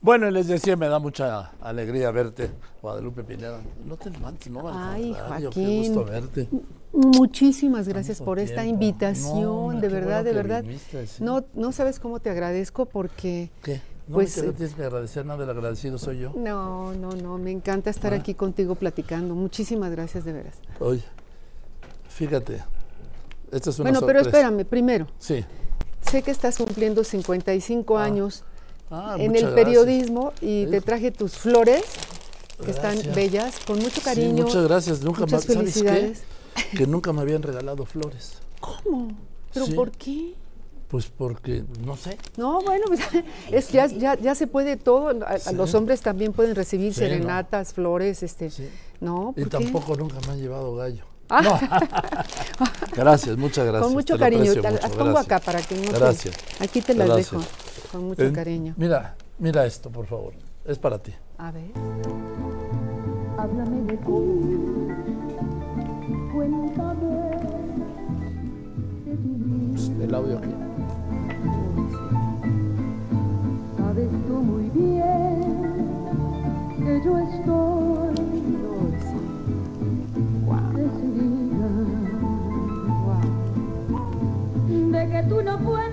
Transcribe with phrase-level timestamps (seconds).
[0.00, 2.50] Bueno, les decía, me da mucha alegría verte,
[2.80, 3.58] Guadalupe Pineda.
[3.84, 5.50] No te levantes, no, Ay, Joaquín.
[5.50, 6.48] Qué gusto verte.
[6.92, 10.62] Muchísimas gracias por esta invitación, No, de verdad, bueno de verdad.
[10.62, 11.22] viniste, sí.
[11.24, 13.80] No, no sabes cómo te agradezco porque ¿Qué?
[14.06, 16.32] No, Pues, no eh, tienes que agradecer nada, el agradecido soy yo.
[16.34, 18.16] no, no, no, me encanta estar Ah.
[18.16, 19.34] aquí contigo platicando.
[19.34, 20.58] Muchísimas gracias de veras.
[20.78, 21.02] Oye,
[22.08, 22.62] fíjate,
[23.50, 25.44] esta es una Bueno, pero espérame, primero, Sí.
[26.00, 28.04] sé que estás cumpliendo 55 Ah.
[28.04, 28.44] años
[28.90, 29.52] Ah, en el gracias.
[29.52, 31.82] periodismo y te traje tus flores
[32.64, 34.44] que están bellas, con mucho Sí, cariño.
[34.44, 35.02] muchas gracias.
[35.02, 35.80] Nunca muchas me, ¿sabes qué?
[35.82, 36.22] felicidades.
[36.76, 38.32] Que nunca me habían regalado flores.
[38.60, 39.08] ¿Cómo?
[39.52, 39.72] ¿Pero Sí.
[39.72, 40.34] por qué?
[40.88, 42.16] Pues porque, no sé.
[42.38, 43.00] No, bueno, pues,
[43.52, 45.10] es, ya, ya, ya se puede todo.
[45.24, 45.54] A- a Sí.
[45.54, 47.06] Los hombres también pueden recibir Sí, ¿no?
[47.08, 48.50] serenatas, flores, este.
[48.50, 48.68] Sí.
[49.00, 51.04] No, Y tampoco nunca me han llevado gallo.
[51.30, 51.42] Ah.
[51.42, 51.60] No.
[52.96, 53.82] gracias, muchas gracias.
[53.84, 54.50] Con mucho te cariño.
[54.54, 56.34] Te las pongo acá para que no te- Gracias.
[56.58, 57.30] Aquí te las Gracias.
[57.32, 57.44] dejo.
[57.92, 58.74] Con mucho En- cariño.
[58.76, 60.34] Mira, mira esto, por favor.
[60.64, 61.12] Es para ti.
[61.38, 61.70] A ver.
[63.38, 64.88] Háblame de cómo,
[66.32, 67.06] cuéntame
[69.04, 70.04] de tu vida.
[70.04, 70.54] El audio aquí.
[73.78, 75.38] Sabes tú muy bien
[76.84, 78.14] que yo estoy
[80.74, 81.68] decidida
[84.90, 85.87] de que tú no puedes,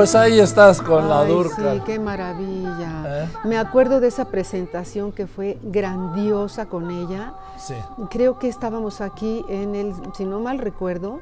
[0.00, 1.74] Pues ahí estás con la Ay, Durca.
[1.74, 3.24] Sí, qué maravilla.
[3.24, 3.28] ¿Eh?
[3.44, 7.34] Me acuerdo de esa presentación que fue grandiosa con ella.
[7.58, 7.74] Sí.
[8.08, 11.20] Creo que estábamos aquí en el, si no mal recuerdo,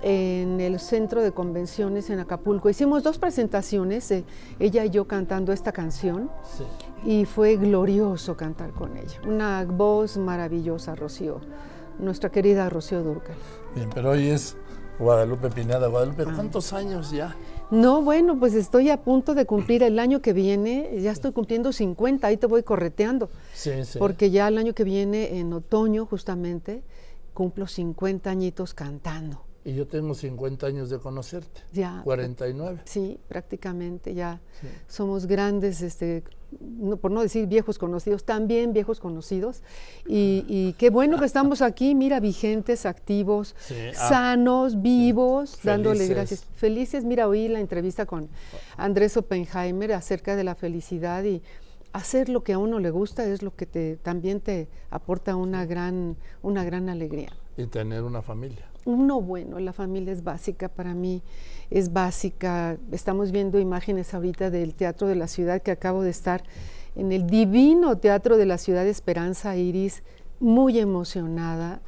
[0.00, 2.70] en el centro de convenciones en Acapulco.
[2.70, 4.24] Hicimos dos presentaciones, eh,
[4.60, 6.64] ella y yo cantando esta canción, sí.
[7.04, 9.20] y fue glorioso cantar con ella.
[9.26, 11.42] Una voz maravillosa, Rocío,
[11.98, 13.36] nuestra querida Rocío Durcal.
[13.74, 14.56] Bien, pero hoy es
[14.98, 15.86] Guadalupe Pineda.
[15.88, 16.32] Guadalupe, Ah.
[16.34, 17.36] ¿cuántos años ya?
[17.70, 21.72] No, bueno, pues estoy a punto de cumplir el año que viene, ya estoy cumpliendo
[21.72, 23.98] 50, ahí te voy correteando, Sí, sí.
[23.98, 26.82] porque ya el año que viene, en otoño justamente,
[27.34, 29.45] cumplo 50 añitos cantando.
[29.66, 31.60] Y yo tengo 50 años de conocerte.
[31.72, 32.00] Ya.
[32.04, 32.82] 49.
[32.84, 34.40] Sí, prácticamente ya
[34.86, 36.22] somos grandes, este,
[36.60, 39.64] no- por no decir viejos conocidos, también viejos conocidos.
[40.06, 45.96] Y, y qué bueno que estamos aquí, mira, vigentes, activos, Sí, ah, sanos, vivos, dándole
[45.98, 46.16] Felices.
[46.16, 46.44] gracias.
[46.54, 48.28] Felices, mira, oí la entrevista con
[48.76, 51.42] Andrés Oppenheimer acerca de la felicidad y
[51.92, 55.66] hacer lo que a uno le gusta es lo que te, también te aporta una
[55.66, 57.32] gran, una gran alegría.
[57.56, 58.66] Y tener una familia.
[58.86, 61.20] Uno bueno, la familia es básica para mí,
[61.70, 62.78] es básica.
[62.92, 66.44] Estamos viendo imágenes ahorita del Teatro de la Ciudad que acabo de estar
[66.94, 70.04] en el divino Teatro de la Ciudad Esperanza Iris,
[70.38, 71.80] muy emocionada,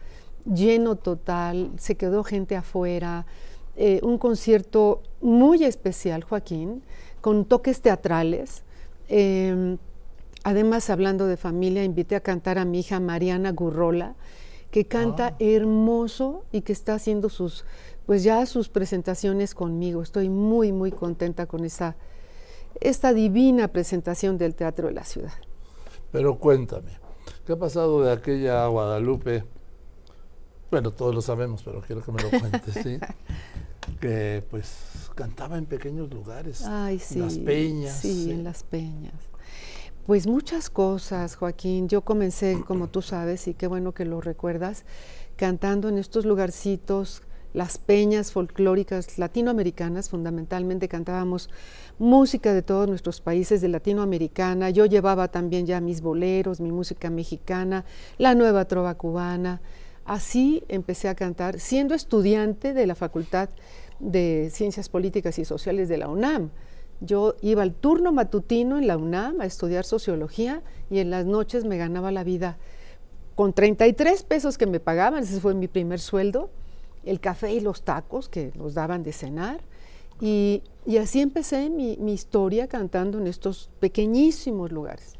[0.45, 3.27] lleno total, se quedó gente afuera,
[3.77, 6.83] eh, un concierto muy especial, Joaquín,
[7.21, 8.65] con toques teatrales.
[9.09, 9.79] Em,
[10.43, 14.17] además, hablando de familia, invité a cantar a mi hija Mariana Gurrola,
[14.71, 17.65] que canta hermoso y que está haciendo sus,
[18.07, 20.03] pues ya sus presentaciones conmigo.
[20.03, 21.97] Estoy muy, muy contenta con esa,
[22.81, 25.33] esta divina presentación del Teatro de la Ciudad.
[26.13, 26.93] Pero cuéntame,
[27.47, 29.45] ¿qué ha pasado de aquella Guadalupe?
[30.71, 32.99] Bueno, todos lo sabemos, pero quiero que me lo cuentes, ¿sí?
[34.01, 36.63] Que pues cantaba en pequeños lugares.
[36.67, 37.15] Ay, sí.
[37.15, 37.99] en Las peñas.
[37.99, 38.31] Sí, sí.
[38.31, 39.15] en las peñas.
[40.09, 41.87] Pues muchas cosas, Joaquín.
[41.87, 44.87] Yo comencé, como tú sabes, y qué bueno que lo recuerdas,
[45.37, 47.21] cantando en estos lugarcitos,
[47.53, 51.51] las peñas folclóricas latinoamericanas, fundamentalmente cantábamos
[51.99, 54.71] música de todos nuestros países de Latinoamericana.
[54.71, 57.85] Yo llevaba también ya mis boleros, mi música mexicana,
[58.17, 59.61] la nueva trova cubana.
[60.07, 63.51] Así empecé a cantar, siendo estudiante de la Facultad
[63.99, 66.49] de Ciencias Políticas y Sociales de la UNAM.
[67.01, 71.65] Yo iba al turno matutino en la UNAM a estudiar sociología y en las noches
[71.65, 72.59] me ganaba la vida
[73.39, 76.51] con 33 pesos que me pagaban, ese fue mi primer sueldo,
[77.05, 79.61] el café y los tacos que nos daban de cenar.
[80.21, 85.15] Y, y así empecé mi, mi historia cantando en estos pequeñísimos lugares.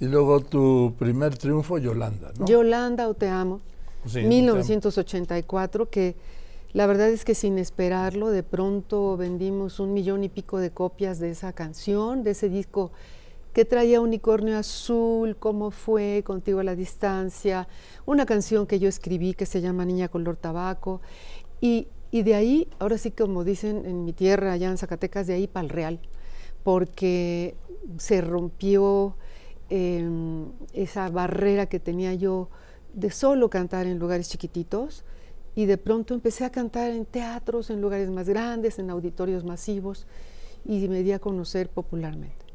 [0.00, 2.46] Y luego tu primer triunfo, Yolanda, ¿no?
[2.46, 3.60] Yolanda o Te Amo,
[4.06, 4.28] Sí, Te Amo.
[4.28, 6.16] 1984, que
[6.72, 11.18] la verdad es que sin esperarlo, de pronto vendimos un millón y pico de copias
[11.18, 12.92] de esa canción, de ese disco
[13.52, 17.68] que traía Unicornio Azul, cómo fue, contigo a la distancia,
[18.06, 21.02] una canción que yo escribí que se llama Niña color tabaco.
[21.60, 25.34] Y, y de ahí, ahora sí como dicen en mi tierra, allá en Zacatecas, de
[25.34, 26.00] ahí para el Real,
[26.62, 27.54] porque
[27.98, 29.16] se rompió
[29.68, 30.08] eh,
[30.72, 32.48] esa barrera que tenía yo
[32.94, 35.04] de solo cantar en lugares chiquititos
[35.54, 40.06] y de pronto empecé a cantar en teatros, en lugares más grandes, en auditorios masivos
[40.64, 42.46] y me di a conocer popularmente.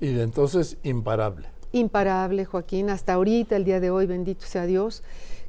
[0.00, 1.48] Y de entonces imparable.
[1.72, 5.02] Imparable, Joaquín, hasta ahorita, el día de hoy, bendito sea Dios,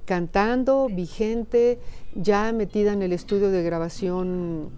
[0.06, 1.80] cantando, vigente,
[2.16, 4.69] ya metida en el estudio de grabación,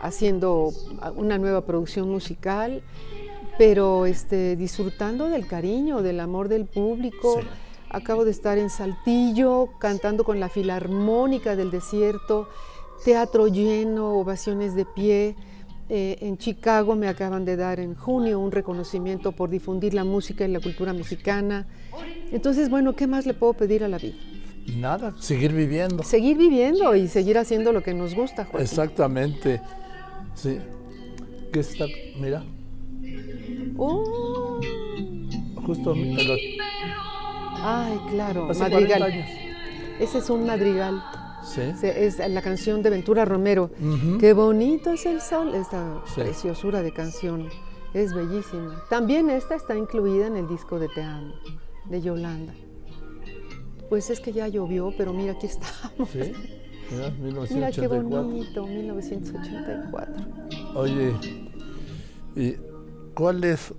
[0.00, 0.72] haciendo
[1.16, 2.82] una nueva producción musical,
[3.58, 7.40] pero este, disfrutando del cariño, del amor del público.
[7.40, 7.46] Sí.
[7.96, 12.46] Acabo de estar en Saltillo, cantando con la Filarmónica del Desierto,
[13.06, 15.34] teatro lleno, ovaciones de pie.
[15.88, 20.44] Eh, en Chicago me acaban de dar en junio un reconocimiento por difundir la música
[20.44, 21.66] y la cultura mexicana.
[22.32, 24.16] Entonces, bueno, ¿qué más le puedo pedir a la vida?
[24.76, 26.02] Nada, seguir viviendo.
[26.02, 28.60] Seguir viviendo y seguir haciendo lo que nos gusta, Joaquín.
[28.60, 29.62] Exactamente.
[30.34, 30.58] Sí.
[31.50, 31.86] ¿Qué está?
[32.20, 32.44] Mira,
[33.78, 34.60] Oh,
[35.66, 36.40] justo los-
[37.66, 38.98] ay, claro, hace madrigal.
[39.00, 39.28] 40 años.
[40.00, 41.02] Ese es un madrigal.
[41.44, 41.60] Sí.
[41.82, 43.70] Es la canción de Ventura Romero.
[44.20, 46.20] Qué bonito es el sol, esta Sí.
[46.22, 47.48] preciosura de canción.
[47.94, 48.82] Es bellísima.
[48.90, 51.34] También esta está incluida en el disco de Te Amo,
[51.88, 52.52] de Yolanda.
[53.88, 56.10] Pues es que ya llovió, pero mira, aquí estamos.
[56.10, 56.32] Sí.
[56.90, 58.08] Mira, Mira qué 1984.
[58.08, 60.14] bonito, 1984.
[60.74, 61.14] Oye,
[62.34, 62.54] ¿y
[63.14, 63.72] cuál es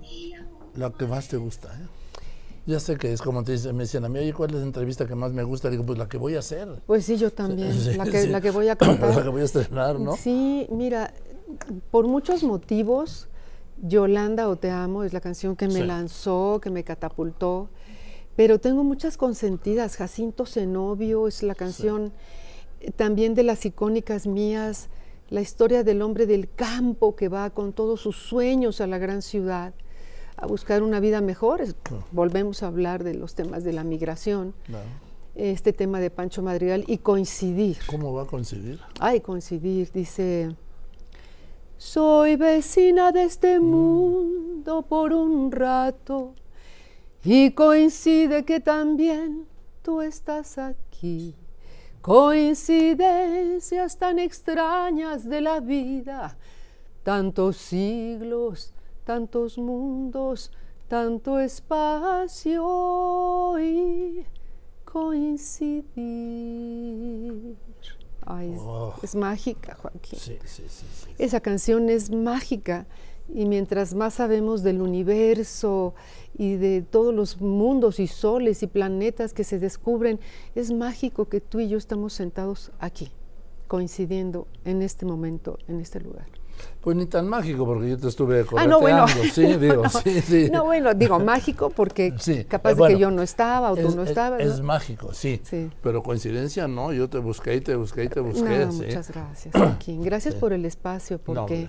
[0.74, 1.68] la que más te gusta?
[1.74, 1.86] eh?
[2.68, 4.62] Ya sé que es como te dicen, me dicen a mí, oye, ¿cuál es la
[4.62, 5.70] entrevista que más me gusta?
[5.70, 6.68] Digo, pues la que voy a hacer.
[6.86, 8.28] Pues sí, yo también, Sí, la, que, sí.
[8.28, 10.14] la que voy a la que voy a estrenar, ¿no?
[10.16, 11.14] Sí, mira,
[11.90, 13.28] por muchos motivos,
[13.80, 15.82] Yolanda o Te Amo es la canción que me Sí.
[15.86, 17.70] lanzó, que me catapultó,
[18.36, 19.96] pero tengo muchas consentidas.
[19.96, 22.12] Jacinto Zenobio es la canción
[22.80, 24.90] eh, también de las icónicas mías,
[25.30, 29.22] la historia del hombre del campo que va con todos sus sueños a la gran
[29.22, 29.72] ciudad
[30.40, 31.60] a buscar una vida mejor.
[31.60, 31.74] Es-
[32.12, 34.88] Volvemos a hablar de los temas de la migración, Claro.
[35.34, 37.76] este tema de Pancho Madrigal y coincidir.
[37.86, 38.80] ¿Cómo va a coincidir?
[39.00, 40.54] Ay, coincidir, dice,
[41.76, 46.34] soy vecina de este mundo por un rato
[47.24, 49.46] y coincide que también
[49.82, 51.34] tú estás aquí.
[52.00, 56.36] Coincidencias tan extrañas de la vida,
[57.02, 58.72] tantos siglos,
[59.08, 60.52] tantos mundos,
[60.86, 62.62] tanto espacio
[63.58, 64.26] y
[64.84, 65.96] coincidir.
[68.26, 68.92] Ay, es, Oh.
[69.02, 70.18] es mágica, Joaquín.
[70.18, 70.84] Sí, sí, sí.
[70.92, 71.08] sí.
[71.16, 72.86] Esa canción es mágica
[73.32, 75.94] y mientras más sabemos del universo
[76.36, 80.20] y de todos los mundos y soles y planetas que se descubren,
[80.54, 83.10] es mágico que tú y yo estamos sentados aquí,
[83.68, 86.26] coincidiendo en este momento, en este lugar.
[86.80, 89.06] Pues ni tan mágico, porque yo te estuve Ah, no, bueno.
[89.08, 90.48] Sí, digo, No, sí, sí.
[90.50, 93.94] No, bueno, digo mágico porque Sí, capaz de que yo no estaba o tú es,
[93.96, 94.40] no es- estabas.
[94.40, 94.64] es ¿no?
[94.64, 95.70] mágico, sí, Sí.
[95.82, 98.66] Pero coincidencia no, yo te busqué y te busqué y te busqué.
[98.66, 100.02] No, muchas gracias, Joaquín.
[100.02, 101.68] Gracias por el espacio, porque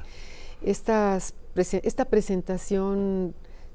[0.62, 3.34] estas esta presentación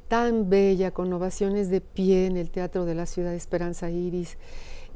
[0.08, 4.38] tan bella, con ovaciones de pie en el Teatro de la Ciudad de Esperanza Iris,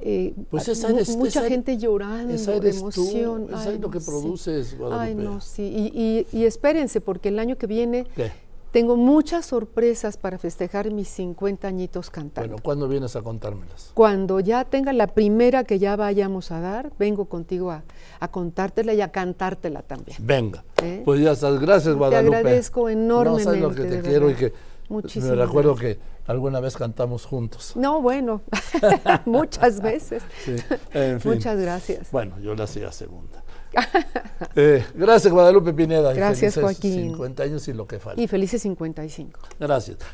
[0.00, 3.46] eh, Pues a- esa eres- mucha esa- gente llorando esa de eres tú, emoción.
[3.48, 4.06] esa Ay, es lo no, que sí.
[4.06, 5.22] produces, Ay, Guadalupe.
[5.24, 5.62] no, sí.
[5.62, 8.30] Y, y- y espérense, porque el año que viene ¿Qué?
[8.70, 12.50] tengo muchas sorpresas para festejar mis 50 añitos cantando.
[12.50, 13.90] Bueno, ¿cuándo vienes a contármelas?
[13.94, 17.82] Cuando ya tenga la primera que ya vayamos a dar, vengo contigo a,
[18.20, 20.18] a contártela y a cantártela también.
[20.20, 20.64] Venga.
[20.82, 21.02] ¿Eh?
[21.04, 21.58] Pues ya estás.
[21.58, 22.36] Gracias, Guadalupe.
[22.36, 24.52] agradezco No sabes lo que enormemente, te quiero y que
[24.88, 27.72] Muchísimas me recuerdo que alguna vez cantamos juntos.
[27.76, 28.42] No, bueno,
[29.26, 30.22] muchas veces.
[30.44, 30.56] Sí,
[30.92, 31.32] en fin.
[31.32, 32.10] Muchas gracias.
[32.10, 33.42] Bueno, yo la hacía segunda.
[34.56, 36.12] Eh, gracias, Guadalupe Pineda.
[36.12, 37.10] y Gracias, felices Joaquín.
[37.10, 38.20] 50 años y lo que falta.
[38.20, 39.40] Y felices 55.
[39.60, 39.98] Gracias.